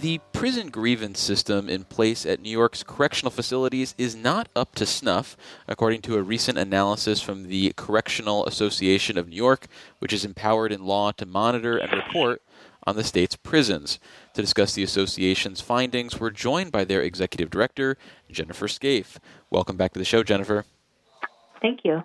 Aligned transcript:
The 0.00 0.20
prison 0.32 0.70
grievance 0.70 1.20
system 1.20 1.68
in 1.68 1.84
place 1.84 2.24
at 2.24 2.40
New 2.40 2.48
York's 2.48 2.82
correctional 2.82 3.30
facilities 3.30 3.94
is 3.98 4.16
not 4.16 4.48
up 4.56 4.74
to 4.76 4.86
snuff, 4.86 5.36
according 5.68 6.00
to 6.02 6.16
a 6.16 6.22
recent 6.22 6.56
analysis 6.56 7.20
from 7.20 7.48
the 7.48 7.74
Correctional 7.76 8.46
Association 8.46 9.18
of 9.18 9.28
New 9.28 9.36
York, 9.36 9.66
which 9.98 10.14
is 10.14 10.24
empowered 10.24 10.72
in 10.72 10.86
law 10.86 11.12
to 11.12 11.26
monitor 11.26 11.76
and 11.76 11.92
report 11.92 12.40
on 12.86 12.96
the 12.96 13.04
state's 13.04 13.36
prisons. 13.36 13.98
To 14.32 14.40
discuss 14.40 14.72
the 14.72 14.82
association's 14.82 15.60
findings, 15.60 16.18
we're 16.18 16.30
joined 16.30 16.72
by 16.72 16.84
their 16.84 17.02
executive 17.02 17.50
director, 17.50 17.98
Jennifer 18.30 18.68
Scaife. 18.68 19.20
Welcome 19.50 19.76
back 19.76 19.92
to 19.92 19.98
the 19.98 20.06
show, 20.06 20.22
Jennifer. 20.22 20.64
Thank 21.60 21.80
you. 21.84 22.04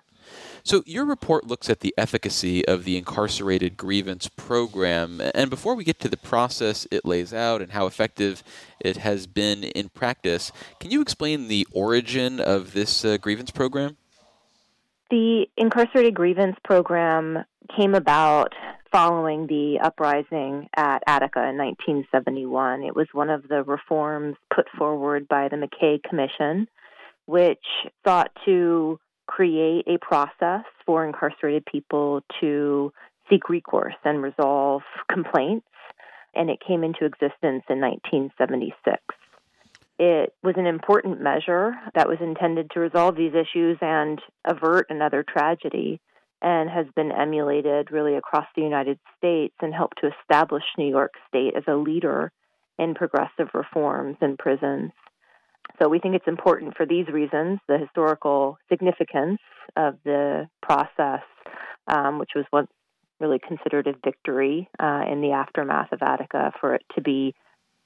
So, 0.66 0.82
your 0.88 1.06
report 1.06 1.46
looks 1.46 1.70
at 1.70 1.82
the 1.82 1.94
efficacy 1.96 2.68
of 2.68 2.86
the 2.86 2.98
incarcerated 2.98 3.78
grievance 3.78 4.28
program. 4.28 5.22
And 5.36 5.52
before 5.52 5.76
we 5.76 5.84
get 5.84 6.00
to 6.00 6.10
the 6.10 6.18
process 6.18 6.88
it 6.90 7.06
lays 7.06 7.36
out 7.36 7.62
and 7.62 7.74
how 7.74 7.86
effective 7.86 8.44
it 8.80 8.98
has 8.98 9.28
been 9.28 9.64
in 9.64 9.90
practice, 9.90 10.52
can 10.80 10.90
you 10.90 11.02
explain 11.02 11.50
the 11.50 11.68
origin 11.72 12.40
of 12.40 12.74
this 12.74 13.06
uh, 13.06 13.18
grievance 13.18 13.52
program? 13.52 13.98
The 15.12 15.46
incarcerated 15.56 16.16
grievance 16.16 16.56
program 16.64 17.46
came 17.78 17.94
about 17.94 18.54
following 18.92 19.46
the 19.46 19.78
uprising 19.84 20.68
at 20.76 21.04
Attica 21.06 21.48
in 21.48 21.58
1971. 21.58 22.82
It 22.82 22.96
was 22.96 23.06
one 23.12 23.30
of 23.30 23.48
the 23.48 23.62
reforms 23.62 24.36
put 24.52 24.66
forward 24.76 25.28
by 25.28 25.48
the 25.48 25.58
McKay 25.58 26.02
Commission, 26.02 26.68
which 27.28 27.64
sought 28.04 28.32
to 28.46 29.00
create 29.28 29.88
a 29.88 29.98
process 29.98 30.64
for 30.86 31.06
incarcerated 31.06 31.66
people 31.66 32.22
to 32.42 32.92
seek 33.30 33.50
recourse 33.50 33.96
and 34.04 34.22
resolve 34.22 34.82
complaints, 35.12 35.68
and 36.34 36.50
it 36.50 36.60
came 36.66 36.84
into 36.84 37.06
existence 37.06 37.64
in 37.70 37.80
1976. 37.82 38.98
It 39.98 40.34
was 40.44 40.56
an 40.58 40.66
important 40.66 41.22
measure 41.22 41.74
that 41.94 42.10
was 42.10 42.18
intended 42.20 42.70
to 42.72 42.82
resolve 42.82 43.16
these 43.16 43.34
issues 43.34 43.78
and 43.82 44.22
avert 44.44 44.88
another 44.90 45.24
tragedy, 45.24 46.02
and 46.42 46.70
has 46.70 46.86
been 46.96 47.12
emulated 47.12 47.92
really 47.92 48.16
across 48.16 48.46
the 48.56 48.62
United 48.62 49.00
States 49.18 49.56
and 49.62 49.74
helped 49.74 50.00
to 50.02 50.12
establish 50.20 50.64
New 50.78 50.90
York 50.90 51.14
State 51.28 51.54
as 51.56 51.64
a 51.68 51.76
leader 51.76 52.32
in 52.78 52.94
progressive 52.94 53.48
reforms 53.54 54.18
in 54.22 54.36
prisons. 54.38 54.92
So 55.82 55.90
we 55.90 56.00
think 56.00 56.16
it's 56.16 56.28
important 56.28 56.76
for 56.78 56.86
these 56.86 57.08
reasons 57.08 57.60
the 57.68 57.78
historical 57.78 58.58
significance 58.70 59.40
of 59.76 59.96
the 60.04 60.48
process, 60.62 61.24
um, 61.88 62.20
which 62.20 62.32
was 62.36 62.46
once 62.52 62.70
really 63.20 63.40
considered 63.40 63.88
a 63.88 63.94
victory 64.04 64.70
uh, 64.80 65.04
in 65.10 65.22
the 65.22 65.32
aftermath 65.32 65.92
of 65.92 66.00
Attica, 66.02 66.52
for 66.60 66.76
it 66.76 66.84
to 66.96 67.02
be 67.02 67.34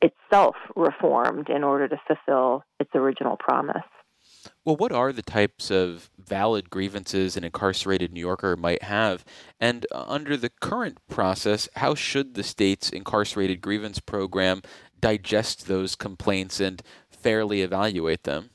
itself 0.02 0.56
reformed 0.76 1.50
in 1.50 1.64
order 1.64 1.88
to 1.88 1.98
fulfill 2.08 2.64
its 2.80 2.90
original 2.96 3.38
promise. 3.38 3.84
Well, 4.64 4.76
what 4.76 4.92
are 4.92 5.12
the 5.12 5.22
types 5.22 5.72
of 5.72 6.10
valid 6.18 6.70
grievances 6.70 7.36
an 7.36 7.44
incarcerated 7.44 8.12
New 8.12 8.20
Yorker 8.20 8.56
might 8.56 8.84
have? 8.84 9.26
And 9.60 9.86
uh, 9.92 10.06
under 10.08 10.38
the 10.38 10.50
current 10.50 11.00
process, 11.08 11.68
how 11.78 11.96
should 11.96 12.34
the 12.34 12.44
state's 12.44 12.90
incarcerated 12.90 13.62
grievance 13.62 14.00
program 14.00 14.62
digest 15.00 15.68
those 15.68 15.96
complaints 15.96 16.60
and 16.60 16.82
fairly 17.22 17.62
evaluate 17.62 18.24
them? 18.24 18.50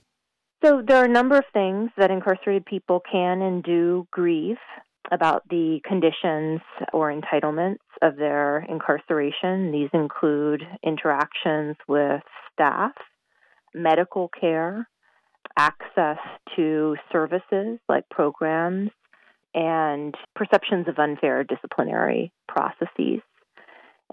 So, 0.64 0.82
there 0.86 0.96
are 0.98 1.04
a 1.04 1.08
number 1.08 1.36
of 1.36 1.44
things 1.52 1.90
that 1.98 2.10
incarcerated 2.10 2.64
people 2.64 3.00
can 3.10 3.42
and 3.42 3.62
do 3.62 4.06
grieve 4.10 4.56
about 5.12 5.42
the 5.50 5.80
conditions 5.86 6.60
or 6.92 7.12
entitlements 7.12 7.76
of 8.00 8.16
their 8.16 8.60
incarceration. 8.60 9.72
These 9.72 9.90
include 9.92 10.62
interactions 10.82 11.76
with 11.86 12.22
staff, 12.52 12.92
medical 13.74 14.28
care, 14.28 14.88
access 15.58 16.18
to 16.56 16.96
services 17.12 17.78
like 17.88 18.08
programs, 18.10 18.90
and 19.54 20.14
perceptions 20.34 20.88
of 20.88 20.98
unfair 20.98 21.44
disciplinary 21.44 22.32
processes. 22.48 23.20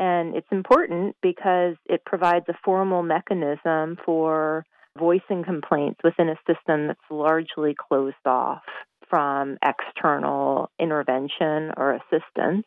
And 0.02 0.36
it's 0.36 0.48
important 0.52 1.16
because 1.22 1.76
it 1.86 2.04
provides 2.04 2.46
a 2.50 2.58
formal 2.66 3.04
mechanism 3.04 4.00
for 4.04 4.66
voicing 4.98 5.44
complaints 5.44 6.00
within 6.04 6.28
a 6.28 6.36
system 6.48 6.88
that's 6.88 7.00
largely 7.12 7.76
closed 7.76 8.16
off 8.26 8.64
from 9.12 9.60
external 9.64 10.72
intervention 10.80 11.72
or 11.78 11.94
assistance. 11.94 12.66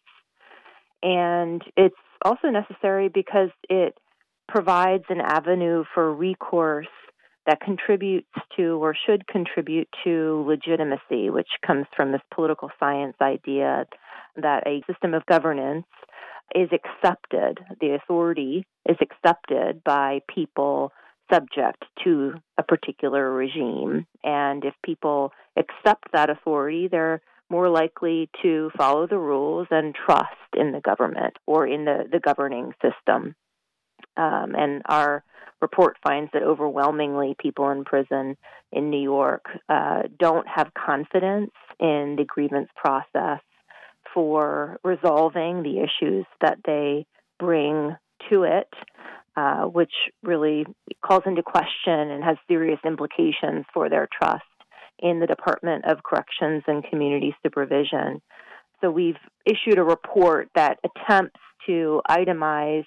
And 1.02 1.60
it's 1.76 1.96
also 2.24 2.50
necessary 2.50 3.08
because 3.12 3.50
it 3.68 3.98
provides 4.46 5.04
an 5.08 5.20
avenue 5.20 5.82
for 5.92 6.14
recourse 6.14 6.86
that 7.46 7.60
contributes 7.60 8.28
to 8.56 8.80
or 8.80 8.94
should 9.06 9.26
contribute 9.26 9.88
to 10.04 10.44
legitimacy, 10.46 11.30
which 11.30 11.48
comes 11.66 11.86
from 11.96 12.12
this 12.12 12.22
political 12.32 12.70
science 12.78 13.16
idea 13.20 13.86
that 14.36 14.68
a 14.68 14.84
system 14.86 15.14
of 15.14 15.26
governance 15.26 15.86
is 16.54 16.68
accepted, 16.72 17.58
the 17.80 17.94
authority 17.94 18.66
is 18.88 18.96
accepted 19.00 19.82
by 19.84 20.20
people 20.32 20.92
subject 21.32 21.84
to 22.04 22.34
a 22.58 22.62
particular 22.62 23.32
regime. 23.32 24.06
And 24.22 24.64
if 24.64 24.74
people 24.84 25.32
accept 25.56 26.12
that 26.12 26.30
authority, 26.30 26.88
they're 26.88 27.22
more 27.50 27.68
likely 27.68 28.28
to 28.42 28.70
follow 28.76 29.06
the 29.06 29.18
rules 29.18 29.68
and 29.70 29.94
trust 29.94 30.28
in 30.56 30.72
the 30.72 30.80
government 30.80 31.36
or 31.46 31.66
in 31.66 31.84
the, 31.84 32.04
the 32.10 32.20
governing 32.20 32.72
system. 32.82 33.34
Um, 34.16 34.54
and 34.56 34.82
our 34.86 35.24
report 35.60 35.96
finds 36.02 36.30
that 36.32 36.42
overwhelmingly 36.42 37.36
people 37.38 37.70
in 37.70 37.84
prison 37.84 38.36
in 38.72 38.90
New 38.90 39.00
York 39.00 39.44
uh, 39.68 40.02
don't 40.18 40.46
have 40.48 40.72
confidence 40.74 41.52
in 41.80 42.16
the 42.18 42.24
grievance 42.26 42.68
process 42.76 43.40
for 44.14 44.78
resolving 44.82 45.62
the 45.62 45.80
issues 45.80 46.24
that 46.40 46.58
they 46.64 47.04
bring 47.38 47.96
to 48.30 48.44
it, 48.44 48.72
uh, 49.36 49.64
which 49.64 49.92
really 50.22 50.64
calls 51.04 51.24
into 51.26 51.42
question 51.42 52.10
and 52.10 52.24
has 52.24 52.36
serious 52.48 52.78
implications 52.86 53.66
for 53.74 53.90
their 53.90 54.08
trust 54.22 54.44
in 55.00 55.20
the 55.20 55.26
Department 55.26 55.84
of 55.84 56.02
Corrections 56.02 56.62
and 56.66 56.84
Community 56.88 57.34
Supervision. 57.42 58.22
So 58.80 58.90
we've 58.90 59.16
issued 59.44 59.78
a 59.78 59.82
report 59.82 60.48
that 60.54 60.78
attempts 60.84 61.40
to 61.66 62.00
itemize 62.08 62.86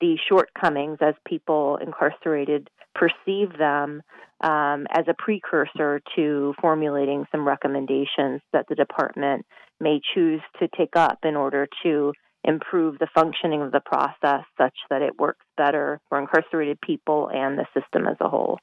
the 0.00 0.16
shortcomings 0.28 0.98
as 1.00 1.14
people 1.26 1.78
incarcerated 1.80 2.68
perceive 2.94 3.56
them 3.58 4.02
um, 4.42 4.86
as 4.90 5.04
a 5.08 5.14
precursor 5.16 6.00
to 6.16 6.54
formulating 6.60 7.24
some 7.30 7.46
recommendations 7.46 8.40
that 8.52 8.66
the 8.68 8.74
department 8.74 9.46
may 9.82 10.00
choose 10.14 10.40
to 10.60 10.68
take 10.76 10.96
up 10.96 11.18
in 11.24 11.36
order 11.36 11.66
to 11.82 12.12
improve 12.44 12.98
the 12.98 13.08
functioning 13.14 13.62
of 13.62 13.72
the 13.72 13.80
process 13.80 14.44
such 14.58 14.74
that 14.90 15.02
it 15.02 15.18
works 15.18 15.44
better 15.56 16.00
for 16.08 16.18
incarcerated 16.18 16.80
people 16.80 17.28
and 17.32 17.58
the 17.58 17.66
system 17.74 18.06
as 18.06 18.16
a 18.20 18.28
whole. 18.28 18.58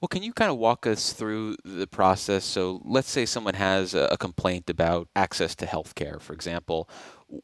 Well, 0.00 0.08
can 0.08 0.22
you 0.22 0.34
kind 0.34 0.50
of 0.50 0.58
walk 0.58 0.86
us 0.86 1.14
through 1.14 1.56
the 1.64 1.86
process? 1.86 2.44
So, 2.44 2.82
let's 2.84 3.10
say 3.10 3.24
someone 3.24 3.54
has 3.54 3.94
a 3.94 4.16
complaint 4.18 4.68
about 4.68 5.08
access 5.16 5.54
to 5.56 5.66
health 5.66 5.94
care, 5.94 6.18
for 6.20 6.34
example. 6.34 6.88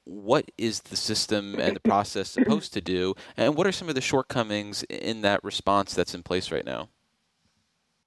What 0.05 0.51
is 0.59 0.83
the 0.83 0.97
system 0.97 1.59
and 1.59 1.75
the 1.75 1.81
process 1.85 2.29
supposed 2.29 2.75
to 2.75 2.83
do? 2.83 3.15
And 3.39 3.57
what 3.57 3.67
are 3.67 3.73
some 3.73 3.89
of 3.89 3.95
the 3.95 4.03
shortcomings 4.03 4.83
in 4.85 5.23
that 5.23 5.43
response 5.43 5.95
that's 5.95 6.15
in 6.15 6.23
place 6.23 6.53
right 6.53 6.65
now? 6.65 6.89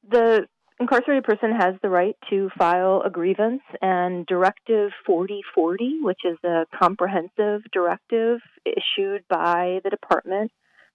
The 0.08 0.48
incarcerated 0.80 1.24
person 1.24 1.52
has 1.52 1.76
the 1.82 1.90
right 1.90 2.18
to 2.30 2.50
file 2.58 3.02
a 3.06 3.10
grievance, 3.10 3.62
and 3.82 4.26
Directive 4.26 4.92
4040, 5.06 6.00
which 6.02 6.20
is 6.26 6.38
a 6.44 6.66
comprehensive 6.78 7.62
directive 7.72 8.40
issued 8.66 9.24
by 9.30 9.80
the 9.84 9.90
department, 9.90 10.52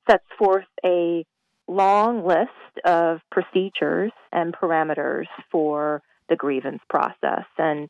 sets 0.08 0.24
forth 0.38 0.66
a 0.84 1.24
long 1.66 2.26
list 2.26 2.84
of 2.84 3.20
procedures 3.30 4.12
and 4.32 4.54
parameters 4.54 5.26
for 5.50 6.02
the 6.28 6.36
grievance 6.36 6.82
process. 6.88 7.44
And 7.58 7.88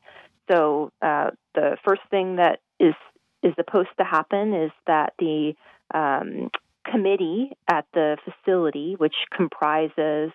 so 0.50 0.90
uh, 1.00 1.30
the 1.54 1.76
first 1.84 2.02
thing 2.10 2.36
that 2.36 2.58
is 2.78 2.94
is 3.42 3.54
supposed 3.56 3.88
to 3.98 4.04
happen 4.04 4.52
is 4.52 4.70
that 4.86 5.14
the 5.18 5.54
um, 5.94 6.50
committee 6.90 7.52
at 7.68 7.86
the 7.94 8.18
facility, 8.24 8.96
which 8.98 9.14
comprises 9.34 10.30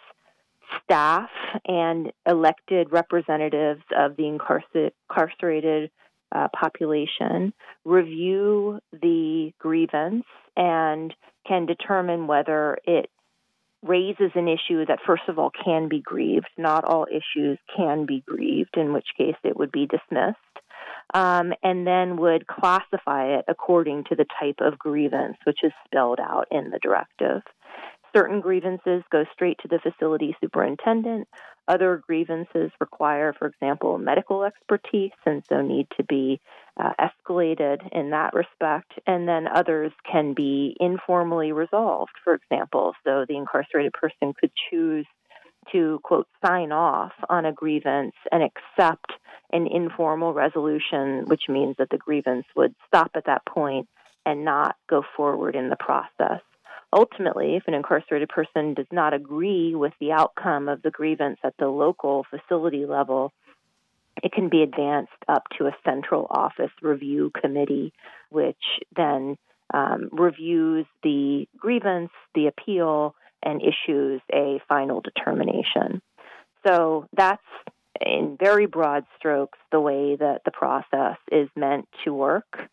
staff 0.84 1.30
and 1.66 2.12
elected 2.28 2.92
representatives 2.92 3.84
of 3.96 4.16
the 4.18 4.28
incarcerated 4.28 5.92
uh, 6.32 6.48
population, 6.60 7.54
review 7.84 8.80
the 8.92 9.54
grievance 9.60 10.26
and 10.58 11.14
can 11.48 11.66
determine 11.66 12.28
whether 12.28 12.78
it 12.86 13.10
raises 13.84 14.32
an 14.36 14.48
issue 14.48 14.86
that, 14.86 15.00
first 15.06 15.24
of 15.28 15.38
all, 15.38 15.52
can 15.64 15.88
be 15.88 16.02
grieved. 16.02 16.50
Not 16.58 16.84
all 16.86 17.06
issues 17.10 17.60
can 17.78 18.06
be 18.06 18.24
grieved, 18.28 18.78
in 18.78 18.94
which 18.94 19.08
case 19.18 19.36
it 19.44 19.56
would 19.56 19.72
be 19.72 19.86
dismissed. 19.86 20.40
um, 21.14 21.54
and 21.64 21.86
then 21.86 22.18
would 22.18 22.48
classify 22.48 23.38
it 23.38 23.46
according 23.48 24.06
to 24.06 24.16
the 24.16 24.26
type 24.40 24.56
of 24.60 24.80
grievance, 24.80 25.38
which 25.46 25.60
is 25.64 25.72
spelled 25.86 26.20
out 26.20 26.48
in 26.52 26.72
the 26.72 26.80
directive. 26.80 27.42
Certain 28.16 28.40
grievances 28.40 29.04
go 29.12 29.26
straight 29.34 29.58
to 29.62 29.68
the 29.68 29.80
facility 29.80 30.36
superintendent. 30.40 31.28
Other 31.68 32.02
grievances 32.08 32.72
require, 32.80 33.34
for 33.34 33.48
example, 33.48 33.98
medical 33.98 34.44
expertise 34.44 35.12
and 35.26 35.44
so 35.50 35.62
need 35.62 35.88
to 35.98 36.04
be 36.04 36.40
uh, 36.80 36.92
escalated 37.00 37.78
in 37.92 38.12
that 38.12 38.34
respect. 38.34 38.94
And 39.06 39.28
then 39.28 39.48
others 39.54 39.92
can 40.10 40.34
be 40.34 40.78
informally 40.80 41.52
resolved, 41.52 42.14
for 42.24 42.36
example. 42.36 42.94
So 43.04 43.26
the 43.28 43.36
incarcerated 43.36 43.94
person 43.94 44.34
could 44.40 44.52
choose 44.70 45.06
to, 45.72 46.00
quote, 46.04 46.28
sign 46.46 46.72
off 46.72 47.12
on 47.30 47.46
a 47.46 47.52
grievance 47.52 48.16
and 48.32 48.44
accept 48.44 49.12
an 49.52 49.68
informal 49.68 50.34
resolution, 50.34 51.26
which 51.26 51.44
means 51.50 51.76
that 51.80 51.90
the 51.90 51.98
grievance 51.98 52.46
would 52.56 52.76
stop 52.88 53.12
at 53.16 53.26
that 53.26 53.46
point 53.46 53.90
and 54.26 54.46
not 54.46 54.76
go 54.90 55.04
forward 55.18 55.56
in 55.56 55.70
the 55.70 55.76
process. 55.76 56.42
Ultimately, 56.95 57.57
if 57.57 57.63
an 57.68 57.74
incarcerated 57.74 58.30
person 58.30 58.74
does 58.74 58.88
not 58.89 59.13
agree 59.13 59.75
with 59.75 59.92
the 60.00 60.13
outcome 60.13 60.69
of 60.69 60.81
the 60.81 60.92
grievance 60.92 61.39
at 61.44 61.53
the 61.59 61.68
local 61.68 62.25
facility 62.30 62.86
level, 62.86 63.33
it 64.24 64.31
can 64.31 64.47
be 64.47 64.63
advanced 64.63 65.12
up 65.27 65.44
to 65.57 65.65
a 65.65 65.75
central 65.83 66.25
office 66.30 66.71
review 66.81 67.31
committee, 67.42 67.92
which 68.30 68.56
then 68.95 69.38
um, 69.74 70.07
reviews 70.13 70.86
the 71.03 71.47
grievance, 71.57 72.12
the 72.33 72.47
appeal, 72.47 73.13
and 73.44 73.62
issues 73.62 74.21
a 74.33 74.62
final 74.69 75.01
determination. 75.01 76.01
So 76.65 77.09
that's 77.12 77.44
in 78.00 78.38
very 78.39 78.68
broad 78.68 79.03
strokes 79.18 79.59
the 79.69 79.81
way 79.81 80.15
that 80.15 80.42
the 80.45 80.51
process 80.51 81.18
is 81.30 81.50
meant 81.57 81.89
to 82.06 82.13
work. 82.13 82.69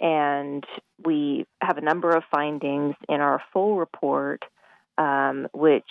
And 0.00 0.64
we 1.04 1.46
have 1.60 1.76
a 1.78 1.82
number 1.82 2.10
of 2.10 2.22
findings 2.30 2.94
in 3.08 3.20
our 3.20 3.42
full 3.52 3.76
report 3.76 4.44
um, 4.98 5.48
which 5.52 5.90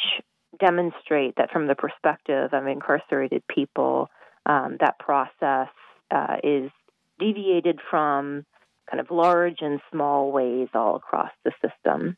demonstrate 0.60 1.36
that 1.38 1.52
from 1.52 1.68
the 1.68 1.76
perspective 1.76 2.54
of 2.54 2.68
incarcerated 2.68 3.44
people, 3.48 4.10
um, 4.46 4.78
that 4.80 5.00
process 5.00 5.70
uh, 6.12 6.38
is 6.44 6.72
deviated 7.20 7.80
from 7.90 8.46
kind 8.90 9.00
of 9.00 9.12
large 9.12 9.58
and 9.62 9.80
small 9.92 10.32
ways 10.32 10.68
all 10.74 10.96
across 10.96 11.32
the 11.44 11.52
system. 11.62 12.18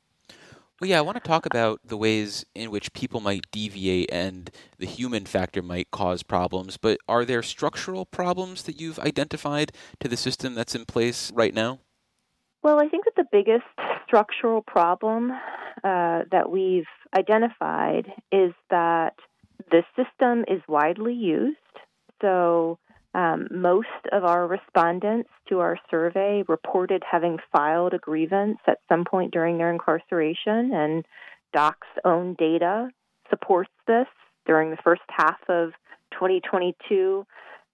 Well, 0.81 0.89
yeah, 0.89 0.97
I 0.97 1.01
want 1.01 1.17
to 1.17 1.27
talk 1.27 1.45
about 1.45 1.79
the 1.85 1.95
ways 1.95 2.43
in 2.55 2.71
which 2.71 2.91
people 2.93 3.19
might 3.19 3.45
deviate 3.51 4.11
and 4.11 4.49
the 4.79 4.87
human 4.87 5.27
factor 5.27 5.61
might 5.61 5.91
cause 5.91 6.23
problems, 6.23 6.77
but 6.77 6.97
are 7.07 7.23
there 7.23 7.43
structural 7.43 8.03
problems 8.03 8.63
that 8.63 8.81
you've 8.81 8.97
identified 8.97 9.73
to 9.99 10.07
the 10.07 10.17
system 10.17 10.55
that's 10.55 10.73
in 10.73 10.85
place 10.85 11.31
right 11.33 11.53
now? 11.53 11.81
Well, 12.63 12.79
I 12.81 12.87
think 12.89 13.05
that 13.05 13.13
the 13.15 13.27
biggest 13.31 13.63
structural 14.07 14.63
problem 14.63 15.29
uh, 15.83 16.23
that 16.31 16.49
we've 16.49 16.89
identified 17.15 18.07
is 18.31 18.51
that 18.71 19.13
the 19.69 19.83
system 19.95 20.45
is 20.47 20.63
widely 20.67 21.13
used. 21.13 21.57
So, 22.23 22.79
um, 23.13 23.47
most 23.51 23.87
of 24.11 24.23
our 24.23 24.47
respondents 24.47 25.29
to 25.49 25.59
our 25.59 25.77
survey 25.89 26.43
reported 26.47 27.03
having 27.09 27.37
filed 27.51 27.93
a 27.93 27.99
grievance 27.99 28.57
at 28.67 28.79
some 28.87 29.03
point 29.03 29.33
during 29.33 29.57
their 29.57 29.71
incarceration, 29.71 30.71
and 30.73 31.05
DOC's 31.53 31.87
own 32.05 32.35
data 32.37 32.89
supports 33.29 33.71
this. 33.87 34.07
During 34.45 34.71
the 34.71 34.77
first 34.83 35.01
half 35.09 35.39
of 35.49 35.71
2022, 36.13 37.25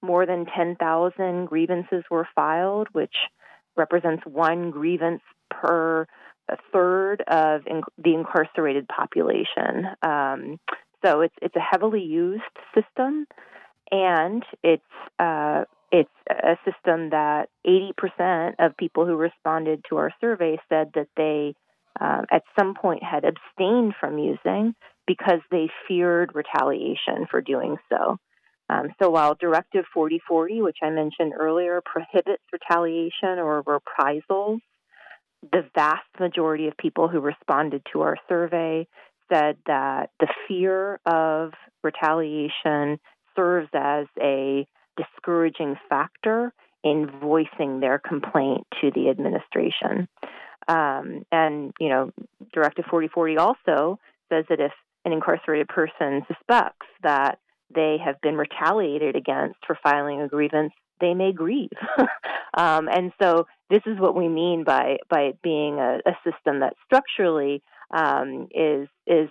more 0.01 0.25
than 0.25 0.45
10,000 0.45 1.45
grievances 1.45 2.03
were 2.11 2.27
filed, 2.35 2.87
which 2.91 3.15
represents 3.75 4.23
one 4.25 4.71
grievance 4.71 5.21
per 5.49 6.07
third 6.71 7.23
of 7.27 7.61
in, 7.67 7.81
the 7.97 8.13
incarcerated 8.13 8.87
population. 8.87 9.87
Um, 10.01 10.59
so 11.03 11.21
it's 11.21 11.35
it's 11.41 11.55
a 11.55 11.59
heavily 11.59 12.01
used 12.01 12.43
system, 12.73 13.27
and 13.91 14.43
it's 14.63 14.83
uh, 15.19 15.63
it's 15.91 16.09
a 16.29 16.57
system 16.65 17.11
that 17.11 17.47
80% 17.65 18.55
of 18.59 18.75
people 18.77 19.05
who 19.05 19.15
responded 19.15 19.85
to 19.89 19.97
our 19.97 20.11
survey 20.19 20.57
said 20.67 20.91
that 20.95 21.07
they 21.15 21.55
um, 21.99 22.25
at 22.29 22.43
some 22.59 22.75
point 22.75 23.03
had 23.03 23.23
abstained 23.23 23.93
from 23.99 24.19
using 24.19 24.75
because 25.07 25.39
they 25.49 25.69
feared 25.87 26.35
retaliation 26.35 27.25
for 27.31 27.41
doing 27.41 27.77
so. 27.89 28.17
Um, 28.69 28.89
so 29.01 29.09
while 29.09 29.35
Directive 29.35 29.85
4040, 29.93 30.61
which 30.61 30.77
I 30.83 30.89
mentioned 30.89 31.33
earlier, 31.39 31.81
prohibits 31.85 32.43
retaliation 32.51 33.39
or 33.39 33.63
reprisals, 33.65 34.59
the 35.51 35.63
vast 35.73 36.03
majority 36.19 36.67
of 36.67 36.75
people 36.77 37.07
who 37.07 37.21
responded 37.21 37.81
to 37.93 38.01
our 38.01 38.17
survey 38.27 38.87
said 39.31 39.57
that 39.67 40.09
the 40.19 40.27
fear 40.47 40.99
of 41.05 41.53
retaliation 41.83 42.99
serves 43.37 43.69
as 43.73 44.07
a 44.21 44.67
discouraging 44.97 45.75
factor 45.87 46.53
in 46.83 47.09
voicing 47.21 47.79
their 47.79 47.99
complaint 47.99 48.65
to 48.81 48.91
the 48.91 49.09
administration. 49.09 50.07
Um, 50.67 51.23
and, 51.31 51.73
you 51.79 51.89
know, 51.89 52.11
Directive 52.53 52.85
4040 52.89 53.37
also 53.37 53.99
says 54.29 54.45
that 54.49 54.59
if 54.59 54.71
an 55.05 55.13
incarcerated 55.13 55.67
person 55.67 56.25
suspects 56.27 56.87
that 57.03 57.39
they 57.73 57.97
have 58.03 58.19
been 58.21 58.35
retaliated 58.35 59.15
against 59.15 59.57
for 59.65 59.77
filing 59.81 60.21
a 60.21 60.27
grievance, 60.27 60.73
they 60.99 61.13
may 61.13 61.31
grieve. 61.31 61.69
um, 62.57 62.87
and 62.89 63.11
so 63.21 63.45
this 63.69 63.81
is 63.85 63.99
what 63.99 64.15
we 64.15 64.27
mean 64.27 64.63
by 64.63 64.97
by 65.09 65.21
it 65.21 65.41
being 65.41 65.77
a, 65.79 65.99
a 66.05 66.13
system 66.23 66.61
that 66.61 66.73
structurally 66.85 67.61
um, 67.91 68.47
is 68.51 68.87
is 69.05 69.29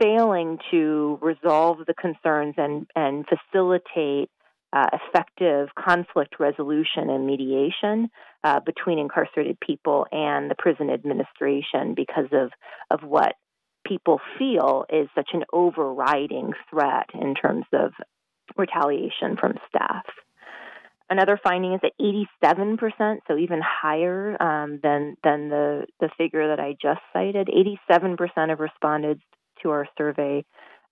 failing 0.00 0.58
to 0.70 1.18
resolve 1.20 1.78
the 1.86 1.94
concerns 1.94 2.54
and 2.56 2.86
and 2.94 3.24
facilitate 3.26 4.30
uh, 4.72 4.86
effective 4.92 5.68
conflict 5.78 6.36
resolution 6.38 7.10
and 7.10 7.26
mediation 7.26 8.08
uh, 8.44 8.60
between 8.60 8.98
incarcerated 8.98 9.58
people 9.60 10.06
and 10.10 10.50
the 10.50 10.54
prison 10.58 10.90
administration 10.90 11.94
because 11.94 12.28
of 12.32 12.50
of 12.90 13.06
what 13.06 13.34
people 13.86 14.20
feel 14.38 14.84
is 14.90 15.08
such 15.14 15.30
an 15.32 15.44
overriding 15.52 16.52
threat 16.70 17.06
in 17.14 17.34
terms 17.34 17.64
of 17.72 17.92
retaliation 18.56 19.36
from 19.38 19.54
staff. 19.68 20.04
Another 21.10 21.38
finding 21.42 21.74
is 21.74 21.80
that 21.82 21.92
87%, 22.40 23.18
so 23.28 23.36
even 23.36 23.60
higher 23.62 24.42
um, 24.42 24.80
than 24.82 25.16
than 25.22 25.50
the 25.50 25.86
the 26.00 26.08
figure 26.16 26.48
that 26.48 26.60
I 26.60 26.74
just 26.80 27.02
cited, 27.12 27.50
87% 28.00 28.52
of 28.52 28.60
respondents 28.60 29.22
to 29.62 29.70
our 29.70 29.86
survey 29.96 30.44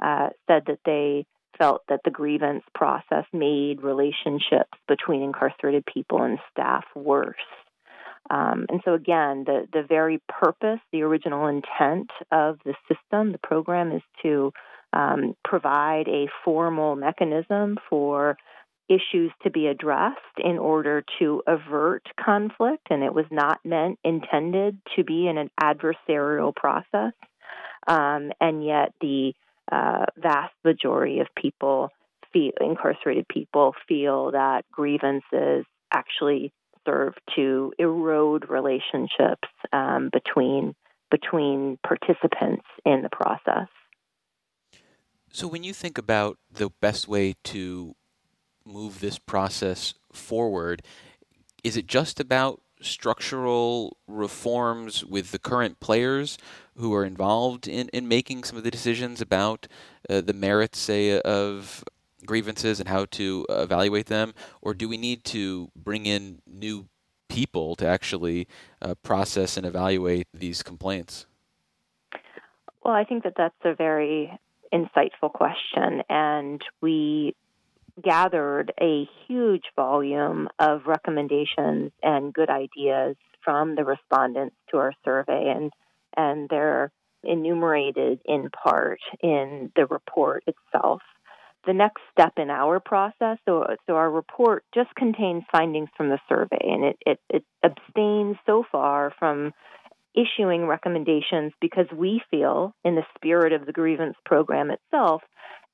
uh, 0.02 0.28
said 0.46 0.62
that 0.66 0.80
they 0.84 1.26
felt 1.58 1.82
that 1.88 2.00
the 2.04 2.10
grievance 2.10 2.64
process 2.74 3.24
made 3.32 3.82
relationships 3.82 4.78
between 4.88 5.22
incarcerated 5.22 5.84
people 5.86 6.22
and 6.22 6.38
staff 6.50 6.84
worse. 6.94 7.36
Um, 8.30 8.66
and 8.68 8.80
so, 8.84 8.94
again, 8.94 9.44
the, 9.44 9.66
the 9.72 9.82
very 9.82 10.20
purpose, 10.28 10.78
the 10.92 11.02
original 11.02 11.48
intent 11.48 12.10
of 12.30 12.58
the 12.64 12.74
system, 12.88 13.32
the 13.32 13.38
program 13.42 13.92
is 13.92 14.02
to 14.22 14.52
um, 14.92 15.34
provide 15.44 16.08
a 16.08 16.28
formal 16.44 16.96
mechanism 16.96 17.76
for 17.88 18.36
issues 18.88 19.30
to 19.42 19.50
be 19.50 19.66
addressed 19.66 20.18
in 20.38 20.58
order 20.58 21.04
to 21.18 21.42
avert 21.46 22.02
conflict, 22.18 22.88
and 22.90 23.02
it 23.02 23.14
was 23.14 23.26
not 23.30 23.60
meant, 23.64 23.98
intended 24.04 24.78
to 24.96 25.04
be 25.04 25.28
an 25.28 25.48
adversarial 25.62 26.54
process. 26.54 27.12
Um, 27.86 28.32
and 28.40 28.64
yet, 28.64 28.92
the 29.00 29.32
uh, 29.70 30.06
vast 30.16 30.54
majority 30.64 31.20
of 31.20 31.28
people, 31.36 31.90
feel, 32.32 32.52
incarcerated 32.60 33.26
people, 33.28 33.74
feel 33.88 34.32
that 34.32 34.64
grievances 34.70 35.64
actually 35.92 36.52
serve 36.86 37.14
to 37.36 37.72
erode 37.78 38.48
relationships 38.48 39.48
um, 39.72 40.10
between 40.12 40.74
between 41.10 41.76
participants 41.84 42.64
in 42.86 43.02
the 43.02 43.08
process. 43.10 43.66
So, 45.32 45.46
when 45.46 45.64
you 45.64 45.72
think 45.72 45.98
about 45.98 46.38
the 46.50 46.70
best 46.80 47.08
way 47.08 47.34
to 47.44 47.94
move 48.64 49.00
this 49.00 49.18
process 49.18 49.94
forward, 50.12 50.82
is 51.64 51.76
it 51.76 51.86
just 51.86 52.20
about 52.20 52.60
structural 52.80 53.96
reforms 54.06 55.04
with 55.04 55.32
the 55.32 55.38
current 55.38 55.80
players 55.80 56.38
who 56.76 56.94
are 56.94 57.04
involved 57.04 57.68
in, 57.68 57.88
in 57.90 58.08
making 58.08 58.44
some 58.44 58.56
of 58.56 58.64
the 58.64 58.70
decisions 58.70 59.20
about 59.20 59.66
uh, 60.08 60.20
the 60.20 60.32
merits, 60.32 60.78
say, 60.78 61.20
of 61.20 61.84
grievances 62.24 62.80
and 62.80 62.88
how 62.88 63.06
to 63.06 63.46
evaluate 63.48 64.06
them, 64.06 64.34
or 64.60 64.74
do 64.74 64.88
we 64.88 64.96
need 64.96 65.24
to 65.24 65.70
bring 65.74 66.06
in 66.06 66.40
new 66.46 66.86
people 67.28 67.76
to 67.76 67.86
actually 67.86 68.46
uh, 68.82 68.94
process 69.02 69.56
and 69.56 69.64
evaluate 69.66 70.26
these 70.34 70.62
complaints? 70.62 71.26
Well, 72.82 72.94
I 72.94 73.04
think 73.04 73.24
that 73.24 73.34
that's 73.36 73.54
a 73.64 73.74
very 73.74 74.38
insightful 74.72 75.32
question, 75.32 76.02
and 76.08 76.62
we 76.80 77.34
gathered 78.02 78.72
a 78.80 79.08
huge 79.26 79.64
volume 79.76 80.48
of 80.58 80.86
recommendations 80.86 81.92
and 82.02 82.32
good 82.32 82.50
ideas 82.50 83.16
from 83.44 83.74
the 83.74 83.84
respondents 83.84 84.56
to 84.70 84.76
our 84.78 84.92
survey, 85.04 85.52
and 85.54 85.72
and 86.16 86.48
they're 86.48 86.90
enumerated 87.22 88.20
in 88.24 88.50
part 88.50 89.00
in 89.22 89.70
the 89.76 89.86
report 89.86 90.44
itself. 90.46 91.02
The 91.66 91.74
next 91.74 92.00
step 92.10 92.32
in 92.38 92.48
our 92.48 92.80
process, 92.80 93.36
so, 93.44 93.66
so 93.86 93.94
our 93.94 94.10
report 94.10 94.64
just 94.74 94.94
contains 94.94 95.44
findings 95.52 95.90
from 95.94 96.08
the 96.08 96.18
survey, 96.26 96.58
and 96.62 96.84
it, 96.84 96.96
it, 97.04 97.20
it 97.28 97.44
abstains 97.62 98.36
so 98.46 98.64
far 98.72 99.12
from 99.18 99.52
issuing 100.14 100.66
recommendations 100.66 101.52
because 101.60 101.86
we 101.94 102.22
feel, 102.30 102.74
in 102.82 102.94
the 102.94 103.04
spirit 103.14 103.52
of 103.52 103.66
the 103.66 103.72
grievance 103.72 104.16
program 104.24 104.70
itself, 104.70 105.22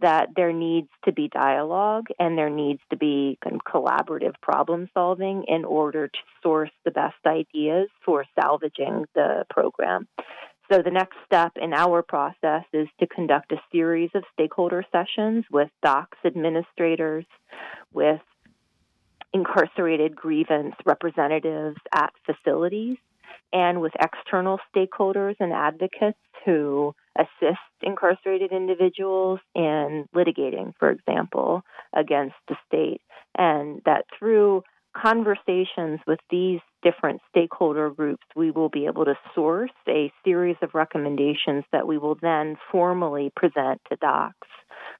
that 0.00 0.28
there 0.36 0.52
needs 0.52 0.88
to 1.04 1.12
be 1.12 1.28
dialogue 1.28 2.06
and 2.18 2.36
there 2.36 2.50
needs 2.50 2.80
to 2.90 2.96
be 2.96 3.38
collaborative 3.66 4.34
problem 4.42 4.88
solving 4.92 5.44
in 5.48 5.64
order 5.64 6.08
to 6.08 6.18
source 6.42 6.70
the 6.84 6.90
best 6.90 7.16
ideas 7.26 7.88
for 8.04 8.24
salvaging 8.38 9.06
the 9.14 9.44
program. 9.48 10.06
So, 10.70 10.82
the 10.82 10.90
next 10.90 11.16
step 11.24 11.52
in 11.56 11.72
our 11.72 12.02
process 12.02 12.64
is 12.72 12.88
to 12.98 13.06
conduct 13.06 13.52
a 13.52 13.60
series 13.70 14.10
of 14.14 14.24
stakeholder 14.32 14.84
sessions 14.90 15.44
with 15.50 15.70
DOCCS 15.84 16.26
administrators, 16.26 17.24
with 17.92 18.20
incarcerated 19.32 20.16
grievance 20.16 20.74
representatives 20.84 21.76
at 21.94 22.12
facilities, 22.24 22.96
and 23.52 23.80
with 23.80 23.92
external 24.00 24.58
stakeholders 24.74 25.36
and 25.38 25.52
advocates 25.52 26.18
who 26.44 26.94
assist 27.18 27.58
incarcerated 27.82 28.52
individuals 28.52 29.40
in 29.54 30.06
litigating, 30.14 30.73
for 30.78 30.90
example, 30.90 31.62
against 31.94 32.37
the 32.49 32.56
state. 32.66 33.00
And 33.37 33.82
that 33.85 34.04
through 34.18 34.62
conversations 34.96 36.00
with 36.06 36.20
these 36.30 36.61
different 36.82 37.20
stakeholder 37.28 37.90
groups, 37.90 38.25
we 38.35 38.50
will 38.50 38.68
be 38.68 38.87
able 38.87 39.04
to 39.04 39.14
source 39.35 39.70
a 39.88 40.12
series 40.25 40.56
of 40.62 40.75
recommendations 40.75 41.64
that 41.73 41.87
we 41.87 41.99
will 41.99 42.16
then 42.20 42.56
formally 42.73 43.30
present 43.37 43.80
to 43.90 43.96
DOCCS 43.99 44.32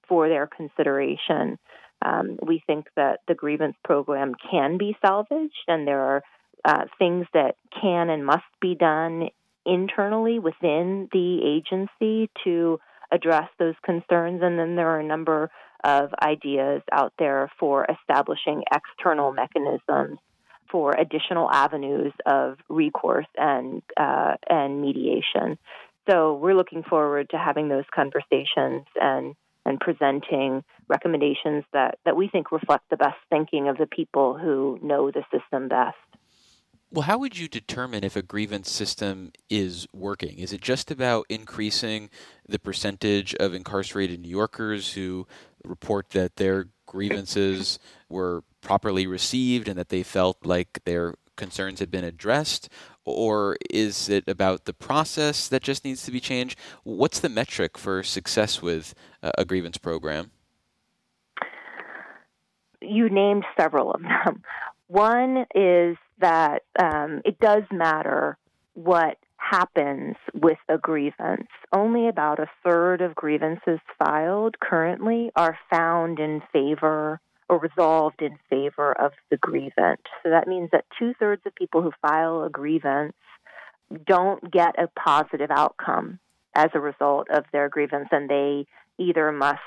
for 0.09 0.29
their 0.29 0.47
consideration. 0.47 1.59
Um, 2.05 2.39
we 2.43 2.63
think 2.67 2.87
that 2.97 3.21
the 3.27 3.35
grievance 3.35 3.77
program 3.85 4.35
can 4.51 4.77
be 4.77 4.97
salvaged, 5.05 5.65
and 5.67 5.87
there 5.87 6.01
are 6.01 6.23
uh, 6.65 6.85
things 6.99 7.27
that 7.33 7.57
can 7.81 8.11
and 8.11 8.27
must 8.27 8.45
be 8.61 8.75
done 8.75 9.29
internally 9.67 10.39
within 10.39 11.09
the 11.13 11.41
agency 11.43 12.31
to 12.45 12.81
address 13.11 13.49
those 13.59 13.75
concerns. 13.85 14.41
And 14.43 14.59
then 14.59 14.77
there 14.77 14.89
are 14.89 15.01
a 15.01 15.05
number 15.05 15.51
of 15.85 16.11
ideas 16.23 16.83
out 16.93 17.13
there 17.19 17.51
for 17.59 17.87
establishing 17.87 18.63
external 18.73 19.33
mechanisms 19.33 20.19
for 20.71 20.93
additional 20.99 21.51
avenues 21.51 22.13
of 22.25 22.59
recourse 22.69 23.27
and 23.37 23.83
uh, 23.97 24.35
and 24.49 24.83
mediation. 24.83 25.59
So 26.09 26.35
we're 26.35 26.55
looking 26.55 26.83
forward 26.83 27.31
to 27.31 27.39
having 27.39 27.69
those 27.69 27.85
conversations 27.95 28.85
and 29.01 29.35
and 29.65 29.81
presenting 29.81 30.63
recommendations 30.89 31.65
that, 31.73 31.99
that 32.05 32.17
we 32.17 32.29
think 32.29 32.53
reflect 32.53 32.89
the 32.89 32.97
best 32.97 33.17
thinking 33.29 33.69
of 33.69 33.77
the 33.77 33.87
people 33.87 34.39
who 34.39 34.79
know 34.81 35.11
the 35.11 35.25
system 35.33 35.69
best. 35.69 35.97
Well, 36.91 37.03
how 37.03 37.19
would 37.19 37.37
you 37.37 37.49
determine 37.49 38.05
if 38.05 38.17
a 38.17 38.23
grievance 38.23 38.71
system 38.71 39.33
is 39.51 39.87
working? 39.93 40.39
Is 40.39 40.53
it 40.53 40.61
just 40.61 40.91
about 40.91 41.27
increasing 41.29 42.11
the 42.49 42.59
percentage 42.61 43.35
of 43.35 43.55
incarcerated 43.55 44.21
New 44.21 44.29
Yorkers 44.31 44.93
who 44.93 45.27
report 45.65 46.11
that 46.11 46.37
their 46.37 46.69
grievances 46.87 47.81
were 48.09 48.45
properly 48.61 49.07
received 49.07 49.69
and 49.69 49.77
that 49.79 49.89
they 49.89 50.05
felt 50.05 50.47
like 50.47 50.81
their 50.85 51.17
concerns 51.37 51.81
had 51.81 51.91
been 51.91 52.05
addressed? 52.05 52.69
Or 53.05 53.57
is 53.69 54.09
it 54.09 54.25
about 54.29 54.65
the 54.65 54.73
process 54.73 55.49
that 55.49 55.63
just 55.63 55.85
needs 55.85 56.05
to 56.05 56.13
be 56.13 56.21
changed? 56.21 56.57
What's 56.85 57.19
the 57.21 57.29
metric 57.29 57.77
for 57.77 58.05
success 58.05 58.63
with 58.63 58.95
a 59.23 59.45
grievance 59.45 59.77
program? 59.77 60.31
You 62.81 63.09
named 63.11 63.45
several 63.59 63.91
of 63.91 64.03
them. 64.03 64.43
One 64.89 65.47
is 65.55 65.97
that 66.21 66.63
um, 66.81 67.23
it 67.25 67.39
does 67.41 67.63
matter 67.71 68.39
what 68.75 69.19
happens 69.37 70.17
with 70.35 70.59
a 70.69 70.79
grievance. 70.79 71.49
Only 71.73 72.09
about 72.09 72.39
a 72.39 72.51
third 72.65 73.01
of 73.01 73.15
grievances 73.15 73.81
filed 73.99 74.59
currently 74.61 75.31
are 75.37 75.59
found 75.71 76.19
in 76.19 76.43
favor 76.53 77.21
or 77.49 77.59
resolved 77.59 78.23
in 78.23 78.39
favor 78.51 78.93
of 78.93 79.13
the 79.31 79.37
grievant. 79.37 80.01
So 80.23 80.31
that 80.31 80.49
means 80.49 80.71
that 80.73 80.85
two 80.99 81.15
thirds 81.19 81.43
of 81.47 81.55
people 81.55 81.83
who 81.83 81.93
file 82.03 82.43
a 82.43 82.51
grievance 82.51 83.15
don't 84.05 84.51
get 84.51 84.75
a 84.79 84.89
positive 84.89 85.51
outcome 85.51 86.19
as 86.55 86.71
a 86.75 86.81
result 86.81 87.29
of 87.31 87.45
their 87.53 87.69
grievance, 87.69 88.09
and 88.11 88.29
they 88.29 88.67
either 88.99 89.31
must 89.31 89.61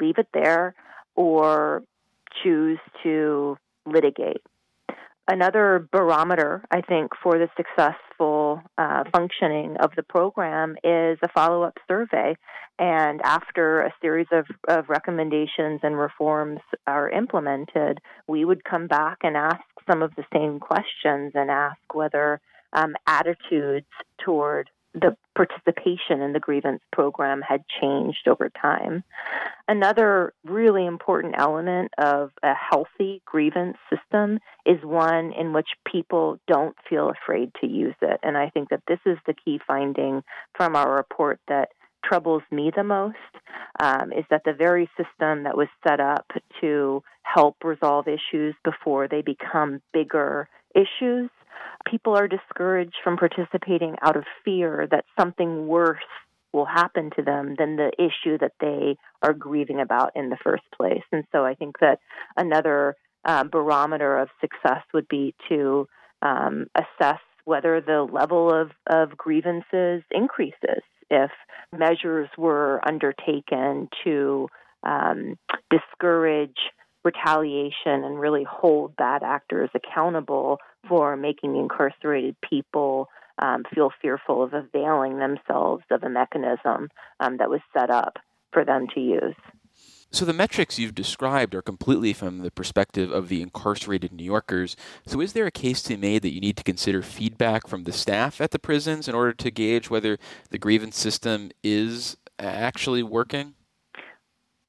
leave 0.00 0.18
it 0.18 0.28
there 0.34 0.74
or 1.14 1.82
choose 2.42 2.78
to 3.04 3.56
litigate 3.86 4.42
another 5.28 5.88
barometer, 5.92 6.64
I 6.70 6.80
think, 6.80 7.12
for 7.22 7.38
the 7.38 7.48
successful 7.56 8.60
uh, 8.76 9.04
functioning 9.12 9.76
of 9.80 9.92
the 9.96 10.02
program 10.02 10.76
is 10.84 11.18
a 11.22 11.28
follow 11.34 11.62
up 11.62 11.78
survey. 11.88 12.36
And 12.78 13.20
after 13.22 13.82
a 13.82 13.94
series 14.00 14.26
of, 14.32 14.46
of 14.68 14.88
recommendations 14.88 15.80
and 15.82 15.98
reforms 15.98 16.60
are 16.86 17.08
implemented, 17.08 18.00
we 18.26 18.44
would 18.44 18.64
come 18.64 18.86
back 18.86 19.18
and 19.22 19.36
ask 19.36 19.62
some 19.88 20.02
of 20.02 20.12
the 20.16 20.24
same 20.32 20.58
questions 20.58 21.32
and 21.34 21.50
ask 21.50 21.78
whether 21.92 22.40
um, 22.72 22.94
attitudes 23.06 23.86
toward 24.24 24.70
the 24.94 25.16
participation 25.34 26.20
in 26.22 26.32
the 26.32 26.40
grievance 26.40 26.80
program 26.92 27.42
had 27.42 27.64
changed 27.80 28.28
over 28.28 28.48
time. 28.50 29.02
Another 29.66 30.32
really 30.44 30.86
important 30.86 31.34
element 31.36 31.90
of 31.98 32.30
a 32.42 32.54
healthy 32.54 33.20
grievance 33.24 33.76
system 33.90 34.38
is 34.64 34.78
one 34.84 35.32
in 35.32 35.52
which 35.52 35.68
people 35.90 36.38
don't 36.46 36.76
feel 36.88 37.10
afraid 37.10 37.50
to 37.60 37.66
use 37.66 37.96
it. 38.00 38.20
And 38.22 38.36
I 38.36 38.50
think 38.50 38.68
that 38.68 38.82
this 38.86 39.00
is 39.04 39.18
the 39.26 39.34
key 39.34 39.58
finding 39.66 40.22
from 40.56 40.76
our 40.76 40.94
report 40.94 41.40
that 41.48 41.70
troubles 42.04 42.42
me 42.50 42.70
the 42.74 42.84
most 42.84 43.16
um, 43.80 44.12
is 44.12 44.24
that 44.30 44.42
the 44.44 44.52
very 44.52 44.88
system 44.96 45.44
that 45.44 45.56
was 45.56 45.68
set 45.86 46.00
up 46.00 46.26
to 46.60 47.02
help 47.22 47.56
resolve 47.64 48.06
issues 48.06 48.54
before 48.62 49.08
they 49.08 49.22
become 49.22 49.80
bigger 49.92 50.48
issues 50.74 51.30
people 51.88 52.16
are 52.16 52.28
discouraged 52.28 52.96
from 53.02 53.16
participating 53.16 53.96
out 54.02 54.16
of 54.16 54.24
fear 54.44 54.86
that 54.90 55.04
something 55.18 55.66
worse 55.66 55.98
will 56.52 56.64
happen 56.64 57.10
to 57.16 57.22
them 57.22 57.56
than 57.58 57.76
the 57.76 57.90
issue 57.98 58.38
that 58.38 58.52
they 58.60 58.96
are 59.22 59.32
grieving 59.32 59.80
about 59.80 60.12
in 60.14 60.30
the 60.30 60.38
first 60.42 60.62
place. 60.76 61.02
And 61.12 61.24
so 61.32 61.44
I 61.44 61.54
think 61.54 61.80
that 61.80 61.98
another 62.36 62.96
um, 63.24 63.48
barometer 63.48 64.18
of 64.18 64.28
success 64.40 64.82
would 64.92 65.08
be 65.08 65.34
to 65.48 65.88
um, 66.22 66.66
assess 66.76 67.20
whether 67.44 67.80
the 67.80 68.06
level 68.10 68.50
of, 68.50 68.70
of 68.86 69.16
grievances 69.16 70.02
increases 70.10 70.82
if 71.10 71.30
measures 71.76 72.28
were 72.38 72.80
undertaken 72.86 73.88
to 74.04 74.48
um, 74.84 75.36
discourage 75.70 76.56
retaliation 77.04 78.02
and 78.04 78.18
really 78.18 78.46
hold 78.48 78.96
bad 78.96 79.22
actors 79.22 79.68
accountable 79.74 80.58
for 80.88 81.16
making 81.16 81.56
incarcerated 81.56 82.36
people 82.48 83.08
um, 83.38 83.64
feel 83.74 83.90
fearful 84.00 84.42
of 84.42 84.52
availing 84.54 85.18
themselves 85.18 85.84
of 85.90 86.02
a 86.02 86.08
mechanism 86.08 86.88
um, 87.20 87.36
that 87.38 87.50
was 87.50 87.60
set 87.72 87.90
up 87.90 88.18
for 88.52 88.64
them 88.64 88.86
to 88.94 89.00
use. 89.00 89.34
So 90.12 90.24
the 90.24 90.32
metrics 90.32 90.78
you've 90.78 90.94
described 90.94 91.56
are 91.56 91.62
completely 91.62 92.12
from 92.12 92.38
the 92.38 92.52
perspective 92.52 93.10
of 93.10 93.28
the 93.28 93.42
incarcerated 93.42 94.12
New 94.12 94.22
Yorkers. 94.22 94.76
So 95.06 95.20
is 95.20 95.32
there 95.32 95.46
a 95.46 95.50
case 95.50 95.82
to 95.82 95.88
be 95.90 95.96
made 95.96 96.22
that 96.22 96.32
you 96.32 96.40
need 96.40 96.56
to 96.56 96.62
consider 96.62 97.02
feedback 97.02 97.66
from 97.66 97.82
the 97.82 97.92
staff 97.92 98.40
at 98.40 98.52
the 98.52 98.60
prisons 98.60 99.08
in 99.08 99.16
order 99.16 99.32
to 99.32 99.50
gauge 99.50 99.90
whether 99.90 100.18
the 100.50 100.58
grievance 100.58 100.96
system 100.96 101.50
is 101.64 102.16
actually 102.38 103.02
working? 103.02 103.54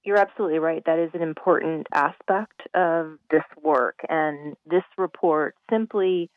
You're 0.06 0.20
absolutely 0.20 0.60
right. 0.60 0.84
That 0.86 1.00
is 1.00 1.10
an 1.16 1.24
important 1.24 1.88
aspect 1.92 2.62
of 2.76 3.18
this 3.32 3.44
work. 3.62 4.00
And 4.08 4.56
this 4.70 4.84
report 4.98 5.56
simply 5.70 6.30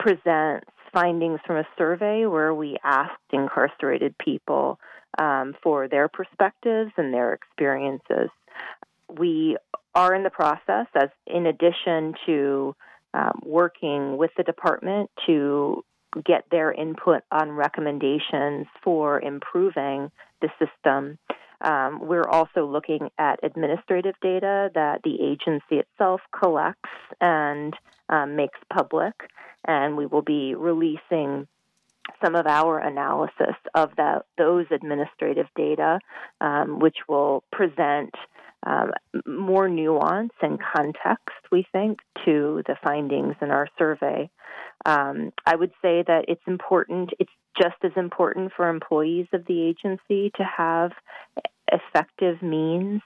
presents 0.00 0.70
findings 0.90 1.40
from 1.46 1.58
a 1.58 1.68
survey 1.76 2.24
where 2.24 2.54
we 2.54 2.78
asked 2.82 3.20
incarcerated 3.30 4.16
people 4.16 4.78
um, 5.18 5.54
for 5.62 5.86
their 5.86 6.08
perspectives 6.08 6.92
and 6.96 7.12
their 7.12 7.34
experiences. 7.34 8.30
We 9.18 9.58
are 9.94 10.14
in 10.14 10.22
the 10.22 10.30
process, 10.30 10.86
as 10.94 11.10
in 11.26 11.46
addition 11.46 12.14
to 12.24 12.74
um, 13.12 13.40
working 13.44 14.16
with 14.16 14.30
the 14.38 14.44
department 14.44 15.10
to 15.26 15.84
get 16.24 16.44
their 16.50 16.72
input 16.72 17.22
on 17.30 17.50
recommendations 17.50 18.66
for 18.82 19.20
improving 19.20 20.10
the 20.40 20.48
system 20.58 21.18
Um, 21.60 22.00
we're 22.06 22.28
also 22.28 22.66
looking 22.66 23.10
at 23.18 23.40
administrative 23.42 24.14
data 24.20 24.70
that 24.74 25.00
the 25.02 25.20
agency 25.20 25.76
itself 25.76 26.20
collects 26.38 26.90
and 27.20 27.74
um, 28.08 28.36
makes 28.36 28.58
public, 28.72 29.14
and 29.66 29.96
we 29.96 30.06
will 30.06 30.22
be 30.22 30.54
releasing 30.54 31.46
some 32.22 32.34
of 32.34 32.46
our 32.46 32.78
analysis 32.78 33.56
of 33.74 33.90
that, 33.96 34.26
those 34.36 34.66
administrative 34.70 35.46
data, 35.56 36.00
um, 36.40 36.78
which 36.78 36.96
will 37.08 37.44
present 37.50 38.14
um, 38.66 38.92
more 39.26 39.68
nuance 39.68 40.32
and 40.40 40.58
context, 40.74 41.36
we 41.52 41.66
think, 41.72 41.98
to 42.24 42.62
the 42.66 42.76
findings 42.82 43.34
in 43.40 43.50
our 43.50 43.68
survey. 43.78 44.30
Um, 44.86 45.32
I 45.46 45.56
would 45.56 45.72
say 45.82 46.04
that 46.06 46.26
it's 46.28 46.42
important, 46.46 47.10
it's 47.18 47.32
just 47.60 47.76
as 47.82 47.92
important 47.96 48.52
for 48.56 48.68
employees 48.68 49.26
of 49.32 49.46
the 49.46 49.62
agency 49.62 50.30
to 50.36 50.44
have 50.44 50.92
effective 51.70 52.42
means 52.42 53.00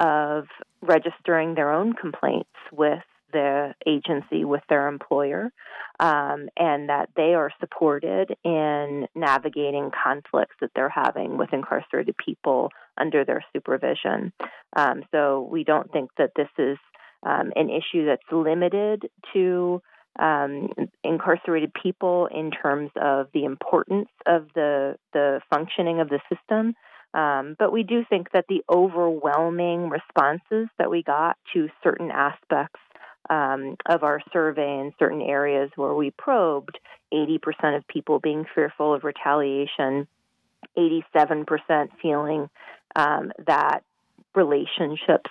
of 0.00 0.44
registering 0.82 1.54
their 1.54 1.72
own 1.72 1.92
complaints 1.92 2.50
with 2.72 3.02
the 3.32 3.74
agency 3.86 4.44
with 4.44 4.62
their 4.68 4.86
employer 4.86 5.52
um, 6.00 6.48
and 6.56 6.88
that 6.88 7.08
they 7.16 7.34
are 7.34 7.50
supported 7.60 8.34
in 8.44 9.06
navigating 9.14 9.90
conflicts 9.90 10.54
that 10.60 10.70
they're 10.74 10.88
having 10.88 11.36
with 11.36 11.52
incarcerated 11.52 12.16
people 12.16 12.70
under 12.96 13.24
their 13.24 13.44
supervision. 13.52 14.32
Um, 14.76 15.02
so 15.10 15.48
we 15.50 15.64
don't 15.64 15.90
think 15.92 16.10
that 16.16 16.30
this 16.36 16.48
is 16.58 16.78
um, 17.24 17.52
an 17.56 17.70
issue 17.70 18.06
that's 18.06 18.22
limited 18.30 19.02
to 19.32 19.82
um, 20.18 20.68
incarcerated 21.02 21.72
people 21.74 22.26
in 22.26 22.50
terms 22.50 22.90
of 22.96 23.28
the 23.34 23.44
importance 23.44 24.08
of 24.26 24.46
the 24.54 24.96
the 25.12 25.40
functioning 25.50 26.00
of 26.00 26.08
the 26.08 26.20
system. 26.32 26.74
Um, 27.14 27.54
but 27.58 27.72
we 27.72 27.84
do 27.84 28.04
think 28.08 28.32
that 28.32 28.46
the 28.48 28.64
overwhelming 28.68 29.88
responses 29.88 30.68
that 30.78 30.90
we 30.90 31.02
got 31.04 31.36
to 31.52 31.68
certain 31.82 32.10
aspects 32.10 32.80
um, 33.30 33.76
of 33.86 34.02
our 34.02 34.20
survey 34.32 34.80
in 34.80 34.92
certain 34.98 35.22
areas 35.22 35.70
where 35.76 35.94
we 35.94 36.10
probed 36.10 36.78
80% 37.12 37.76
of 37.76 37.86
people 37.86 38.18
being 38.18 38.44
fearful 38.54 38.92
of 38.92 39.04
retaliation, 39.04 40.08
87% 40.76 41.88
feeling 42.02 42.50
um, 42.96 43.32
that 43.46 43.84
relationships 44.34 45.30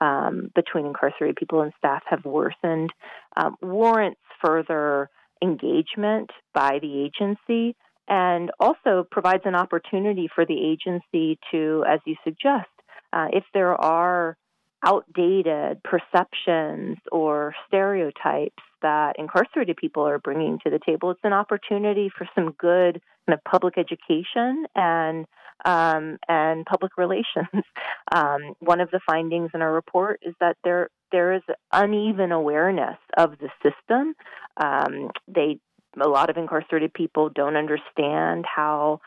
um, 0.00 0.50
between 0.54 0.86
incarcerated 0.86 1.36
people 1.36 1.62
and 1.62 1.72
staff 1.78 2.02
have 2.06 2.24
worsened, 2.24 2.90
um, 3.36 3.56
warrants 3.60 4.20
further 4.44 5.10
engagement 5.42 6.30
by 6.54 6.78
the 6.80 7.04
agency 7.04 7.76
and 8.08 8.50
also 8.58 9.06
provides 9.10 9.42
an 9.46 9.54
opportunity 9.54 10.28
for 10.34 10.44
the 10.44 10.58
agency 10.58 11.38
to, 11.50 11.84
as 11.88 12.00
you 12.04 12.16
suggest, 12.24 12.68
uh, 13.12 13.26
if 13.32 13.44
there 13.54 13.74
are 13.80 14.36
outdated 14.84 15.80
perceptions 15.84 16.96
or 17.12 17.54
stereotypes 17.68 18.62
that 18.82 19.16
incarcerated 19.18 19.76
people 19.76 20.02
are 20.02 20.18
bringing 20.18 20.58
to 20.64 20.70
the 20.70 20.80
table. 20.84 21.10
It's 21.10 21.20
an 21.22 21.34
opportunity 21.34 22.10
for 22.16 22.26
some 22.34 22.54
good 22.58 23.00
kind 23.26 23.38
of 23.38 23.44
public 23.44 23.74
education 23.76 24.64
and 24.74 25.26
um, 25.64 26.18
and 26.28 26.64
public 26.66 26.96
relations. 26.96 27.48
Um, 28.12 28.54
one 28.58 28.80
of 28.80 28.90
the 28.90 28.98
findings 29.06 29.50
in 29.54 29.62
our 29.62 29.72
report 29.72 30.18
is 30.22 30.34
that 30.40 30.56
there 30.64 30.88
there 31.12 31.32
is 31.32 31.42
uneven 31.72 32.32
awareness 32.32 32.96
of 33.16 33.38
the 33.38 33.48
system. 33.62 34.14
Um, 34.56 35.10
they 35.28 35.60
a 36.02 36.08
lot 36.08 36.28
of 36.28 36.36
incarcerated 36.36 36.92
people 36.92 37.30
don't 37.32 37.56
understand 37.56 38.46
how 38.52 39.00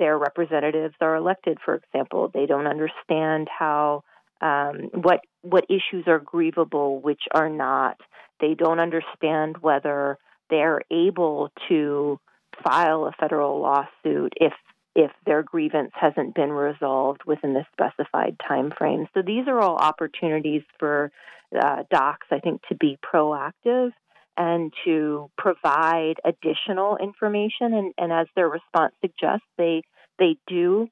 their 0.00 0.18
representatives 0.18 0.94
are 1.00 1.14
elected. 1.14 1.58
For 1.64 1.76
example, 1.76 2.30
they 2.32 2.46
don't 2.46 2.66
understand 2.66 3.48
how 3.56 4.02
um, 4.40 4.90
what 4.94 5.20
what 5.42 5.66
issues 5.68 6.06
are 6.06 6.20
grievable, 6.20 7.00
which 7.00 7.22
are 7.32 7.50
not. 7.50 8.00
They 8.40 8.54
don't 8.54 8.80
understand 8.80 9.58
whether 9.60 10.18
they're 10.48 10.80
able 10.90 11.50
to 11.68 12.18
file 12.64 13.04
a 13.04 13.12
federal 13.20 13.60
lawsuit 13.60 14.32
if 14.36 14.52
if 15.00 15.10
their 15.24 15.42
grievance 15.42 15.92
hasn't 15.94 16.34
been 16.34 16.52
resolved 16.52 17.22
within 17.26 17.54
the 17.54 17.64
specified 17.72 18.36
time 18.46 18.70
frame. 18.76 19.06
So 19.14 19.22
these 19.22 19.48
are 19.48 19.58
all 19.58 19.76
opportunities 19.76 20.62
for 20.78 21.10
uh, 21.58 21.84
DOCCS, 21.90 22.28
I 22.30 22.38
think, 22.40 22.60
to 22.68 22.74
be 22.74 22.98
proactive 23.02 23.92
and 24.36 24.70
to 24.84 25.30
provide 25.38 26.16
additional 26.22 26.98
information. 26.98 27.72
And, 27.72 27.94
and 27.96 28.12
as 28.12 28.26
their 28.36 28.48
response 28.48 28.92
suggests, 29.00 29.46
they 29.56 29.82
they 30.18 30.36
do 30.46 30.88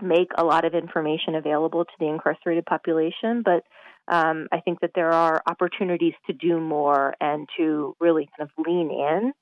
make 0.00 0.28
a 0.38 0.44
lot 0.44 0.64
of 0.64 0.74
information 0.74 1.34
available 1.34 1.84
to 1.84 1.92
the 2.00 2.06
incarcerated 2.06 2.64
population, 2.64 3.42
but 3.44 3.62
um, 4.08 4.48
I 4.50 4.60
think 4.60 4.80
that 4.80 4.92
there 4.94 5.12
are 5.12 5.42
opportunities 5.46 6.14
to 6.26 6.32
do 6.32 6.58
more 6.58 7.14
and 7.20 7.46
to 7.58 7.94
really 8.00 8.28
kind 8.36 8.48
of 8.48 8.66
lean 8.66 8.90
in 8.90 9.32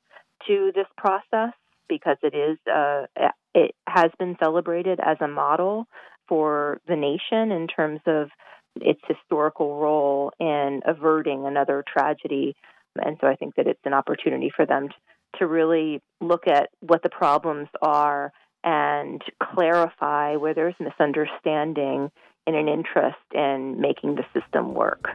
to 0.49 0.73
this 0.75 0.87
process 0.97 1.55
because 1.89 2.17
it 2.23 2.35
is 2.35 2.59
uh, 2.67 3.07
it 3.55 3.75
has 3.87 4.11
been 4.19 4.37
celebrated 4.43 5.01
as 5.01 5.17
a 5.21 5.29
model 5.29 5.87
for 6.29 6.81
the 6.87 6.97
nation 6.97 7.53
in 7.53 7.67
terms 7.67 8.01
of 8.07 8.29
its 8.81 9.01
historical 9.07 9.79
role 9.79 10.33
in 10.41 10.81
averting 10.87 11.47
another 11.47 11.85
tragedy. 11.87 12.57
And 12.97 13.19
so 13.21 13.27
I 13.27 13.37
think 13.37 13.57
that 13.57 13.67
it's 13.67 13.81
an 13.85 13.93
opportunity 13.93 14.51
for 14.55 14.67
them 14.67 14.89
to, 15.39 15.47
really 15.47 16.01
look 16.21 16.47
at 16.47 16.69
what 16.81 17.03
the 17.03 17.09
problems 17.09 17.67
are 17.81 18.33
and 18.63 19.21
clarify 19.43 20.37
where 20.37 20.55
there's 20.55 20.75
misunderstanding 20.79 22.11
in 22.47 22.55
an 22.55 22.69
interest 22.69 23.17
in 23.35 23.81
making 23.81 24.15
the 24.15 24.25
system 24.39 24.75
work. 24.75 25.09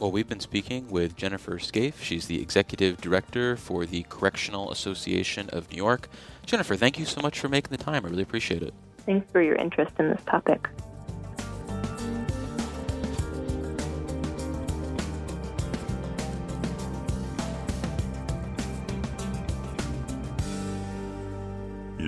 Well, 0.00 0.10
we've 0.10 0.26
been 0.26 0.40
speaking 0.40 0.90
with 0.90 1.14
Jennifer 1.14 1.58
Scaife. 1.58 2.02
She's 2.02 2.26
the 2.26 2.40
executive 2.40 3.02
director 3.02 3.54
for 3.54 3.84
the 3.84 4.06
Correctional 4.08 4.72
Association 4.72 5.50
of 5.50 5.70
New 5.70 5.76
York. 5.76 6.08
Jennifer, 6.46 6.74
thank 6.74 6.98
you 6.98 7.04
so 7.04 7.20
much 7.20 7.38
for 7.38 7.50
making 7.50 7.70
the 7.70 7.84
time. 7.84 8.06
I 8.06 8.08
really 8.08 8.22
appreciate 8.22 8.62
it. 8.62 8.72
Thanks 9.04 9.30
for 9.30 9.42
your 9.42 9.56
interest 9.56 9.92
in 9.98 10.08
this 10.08 10.22
topic. 10.24 10.70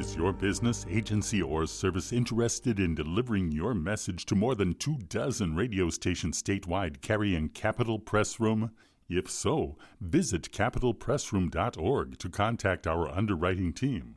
Is 0.02 0.16
your 0.16 0.32
business, 0.32 0.84
agency, 0.90 1.40
or 1.40 1.64
service 1.64 2.12
interested 2.12 2.80
in 2.80 2.96
delivering 2.96 3.52
your 3.52 3.72
message 3.72 4.26
to 4.26 4.34
more 4.34 4.56
than 4.56 4.74
two 4.74 4.98
dozen 5.08 5.54
radio 5.54 5.90
stations 5.90 6.42
statewide 6.42 7.02
carrying 7.02 7.48
Capitol 7.48 8.00
Pressroom? 8.00 8.72
If 9.08 9.30
so, 9.30 9.76
visit 10.00 10.50
capitolpressroom.org 10.50 12.18
to 12.18 12.28
contact 12.28 12.88
our 12.88 13.08
underwriting 13.08 13.72
team. 13.72 14.16